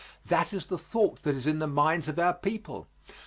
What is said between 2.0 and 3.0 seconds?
of our people.